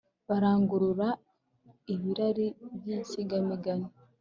barangurura 0.29 1.07
ibirari 1.93 2.47
by’insigamigani 2.79 3.87